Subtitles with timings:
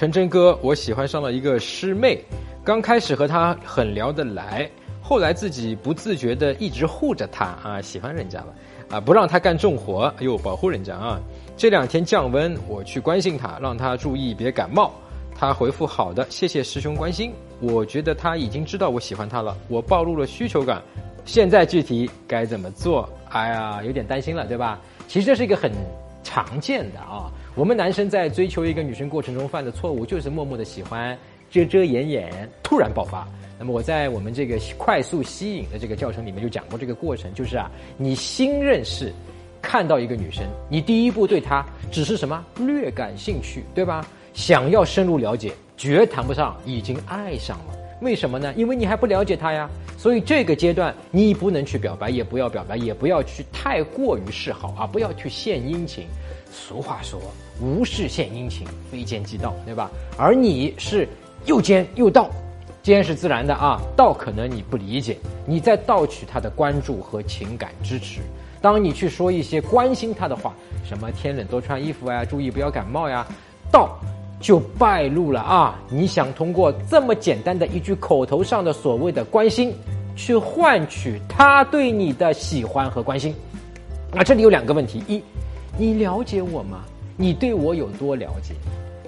[0.00, 2.18] 陈真哥，我喜欢上了一个师妹，
[2.64, 4.66] 刚开始和她很聊得来，
[5.02, 8.46] 后来自己不自觉的一直护着她啊，喜欢人家了
[8.92, 11.20] 啊，不让她干重活，哎呦，保护人家啊。
[11.54, 14.90] 这两天降温，我去关心她，让她注意别感冒。
[15.36, 17.30] 她回复好的，谢谢师兄关心。
[17.60, 20.80] 我觉得她已经知道我喜欢她了，我暴露了需求感。
[21.26, 23.06] 现在具体该怎么做？
[23.28, 24.80] 哎呀，有点担心了，对吧？
[25.06, 25.70] 其实这是一个很
[26.24, 27.30] 常见的啊。
[27.56, 31.18] 我们男生在追求一个女生过程中犯的错误，就是默默的喜欢，
[31.50, 33.26] 遮遮掩掩，突然爆发。
[33.58, 39.12] 那么我在我们这个快速吸引的这个教程里面就讲过这个过程，就是啊，你新认识，
[39.60, 44.06] 看到一个女生，你第一步对她只是什么略感兴趣，对吧？
[44.32, 47.76] 想要深入了解，绝谈不上已经爱上了。
[48.00, 48.54] 为什么呢？
[48.56, 49.68] 因为你还不了解她呀。
[49.98, 56.06] 所以这个阶段你不能去表白，也不要表白，也不要去太过于示好啊，不要去献殷勤。
[56.52, 57.20] 俗话说，
[57.60, 59.90] 无事献殷勤，非奸即盗，对吧？
[60.18, 61.08] 而你是
[61.46, 62.28] 又奸又盗，
[62.82, 65.16] 奸是自然的啊，盗可能你不理解，
[65.46, 68.20] 你在盗取他的关注和情感支持。
[68.60, 73.26] 当你去说一些关心他的话，什么天冷多穿衣服呀，注意不要感冒呀，
[73.70, 73.98] 盗
[74.40, 75.78] 就败露了啊！
[75.88, 79.72] 你想通过这么简单的一句口头上的所谓的关心，
[80.16, 83.34] 去换取他对你的喜欢和关心，
[84.12, 85.22] 那这里有两个问题：一，
[85.80, 86.84] 你了解我吗？
[87.16, 88.52] 你对我有多了解？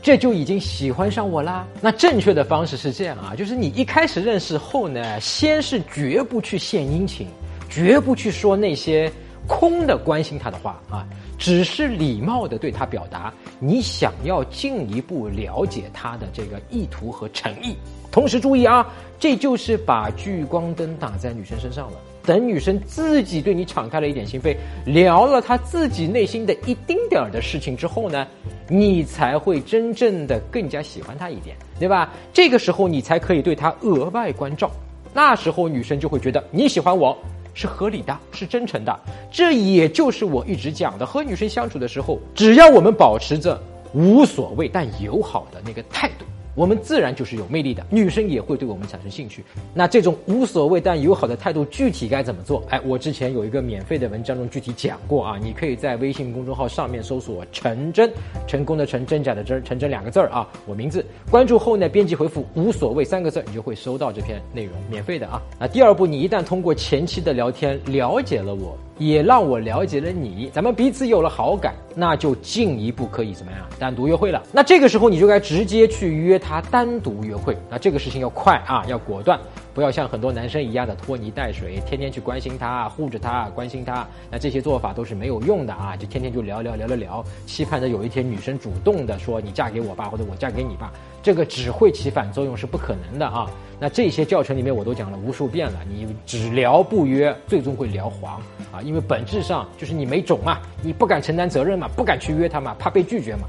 [0.00, 1.66] 这就已经喜欢上我啦？
[1.80, 7.26] 那正确的方式是这样啊，就是你一开始认识后呢，先是绝不去献殷勤，
[7.68, 9.10] 绝不去说那些
[9.48, 11.04] 空的关心他的话啊。
[11.36, 17.74] 只是礼貌的对他表达你想要进一步了解他的这个意图和诚意，
[18.12, 18.86] 同时注意啊，
[19.18, 21.98] 这就是把聚光灯打在女生身上了。
[22.30, 28.24] 等女生自己对你敞开了一点心扉，聊了她自己内心的一丁点儿的事情之后呢，
[28.68, 32.08] 你才会真正的更加喜欢她一点，对吧？
[32.32, 34.70] 这个时候你才可以对她额外关照，
[35.12, 37.18] 那时候女生就会觉得你喜欢我。
[37.52, 38.96] 是合理的，是真诚的，
[39.28, 43.60] 这也就是我一直讲的，和女生相处的时候，只要我们保持着
[43.92, 46.24] 无所谓但友好的那个态度。
[46.54, 49.44] 我们自然就是有魅力的，女生也会对我们产生兴趣。
[49.72, 52.62] 那这种无所谓但友好的态度，具体该怎么做？
[52.68, 58.10] 哎，我之前有一个免费的文章中具体讲过啊，你可以在微信公众号上面搜索“陈真”，
[58.46, 61.04] 成功的陈，真假的真，陈真两个字儿啊，我名字。
[61.30, 65.40] 关注后呢，编辑回复“无所谓”三个字，你就会收到这篇内容，免费的啊。
[65.58, 68.76] 那第二步，你一旦通过前期的聊天了解了我。
[69.00, 73.60] 也让我了解了你，咱们彼此有了好感，那就进一步可以怎么样？
[73.78, 74.42] 单独约会了。
[74.52, 77.56] 那这个时候你就该直接去约他单独约会。
[77.70, 79.40] 那这个事情要快啊，要果断，
[79.72, 84.06] 不要像很多男生一样的拖泥带水，天天去关心他、护着他、关心他。
[84.30, 90.92] 那这些做法都是没有用的啊，就天天就聊聊聊聊聊，期盼着有一天女生主动的说你嫁给我吧，或者我嫁给你吧。
[91.22, 93.50] 这个只会起反作用，是不可能的啊！
[93.78, 98.40] 那这些教程里面我都讲了无数遍了，你只聊不约，最终会聊黄
[98.72, 98.80] 啊！
[98.82, 103.42] 因为本质上就是你没种嘛，你不敢承担责任嘛，不敢去约他嘛，怕被拒绝嘛。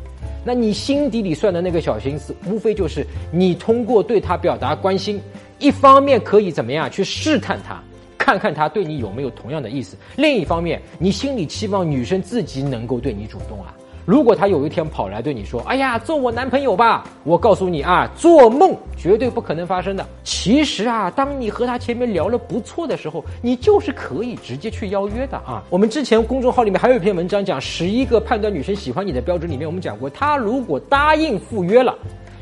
[0.43, 5.21] 那你心底里算的那个小心思，无非就是你通过对他表达关心，
[5.61, 7.79] 一方面可以怎么样去试探他，
[8.17, 13.71] 看看他对你有没有同样的意思；另一方面，你心里期望女生自己能够对你主动啊。
[14.03, 20.03] 如果他有一天跑来对你说：“哎呀，做我男朋友吧！”我告诉你啊，做梦绝对不可能发生的。
[20.23, 25.63] 其实啊，当你和他前面聊了不错的时候，你就是可以直接去邀约的啊。
[25.69, 31.95] 我们之前公众号里面还有一篇文章讲十一个判断女生喜欢你的标准，里面我们讲过，他如果答应赴约了，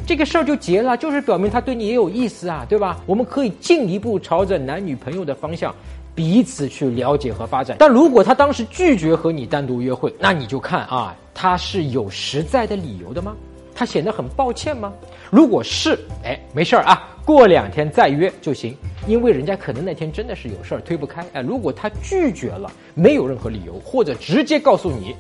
[0.09, 2.99] 这个事儿就结了，就是表明他对你也有意思啊，对吧？
[3.05, 5.71] 我们可以进一步朝着男女朋友的方向。
[6.15, 13.35] 彼此去了解和发展，但如果他当时拒绝和你单独约会，那你就看啊，他是有实在的理由的吗？
[13.75, 14.91] 他显得很抱歉吗？
[15.29, 21.23] 如果是，哎，没事儿啊，过两天再约就行，因为人家可能那天真的是有事儿推不开。
[21.33, 25.15] 哎，如果他拒绝了，没有任何理由，或者直接告诉你，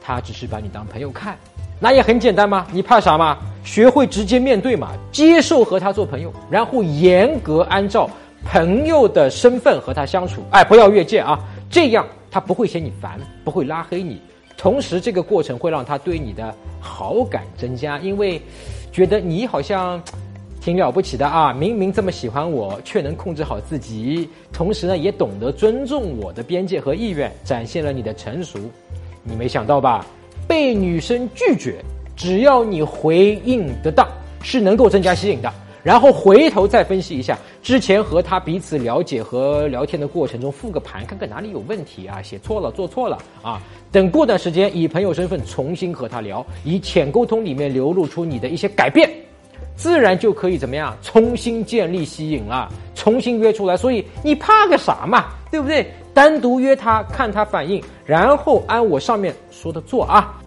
[0.00, 1.36] 他只是把你当朋友看，
[1.78, 3.36] 那也很简单嘛，你怕啥嘛？
[3.64, 8.08] 学会直接面对嘛，接受和他做朋友，然后严格按照。
[8.46, 11.42] 朋友的身份和他相处，哎，不要越界啊！
[11.70, 14.20] 这样他不会嫌你烦，不会拉黑你。
[14.54, 18.38] 同时，这个过程会让他对你的好感增加，因为
[18.92, 19.98] 觉得你好像
[20.60, 21.54] 挺了不起的啊！
[21.54, 28.58] 明明这么喜欢我，却能控制好自己，同时呢，也懂得尊重我的边界和意愿，展现了你的成熟。
[29.22, 30.04] 你没想到吧？
[30.46, 31.82] 被女生拒绝，
[32.16, 34.06] 只要你回应得当，
[34.42, 35.52] 是能够增加吸引的。
[35.82, 43.60] 然后回头再分析一下之前和他彼此了解和聊天的过程中复个盘，看看哪里有问题啊，写错了，做错了啊。
[43.92, 49.10] 等过段时间以朋友身份重新和他聊，以浅沟通里面流露出你的一些改变，
[49.76, 53.76] 自然就可以怎么样重新建立吸引了，重新约出来。
[53.76, 55.86] 所以你怕个啥嘛，对不对？
[56.14, 60.40] 单独约他看他反应，然后按我上面说的做啊。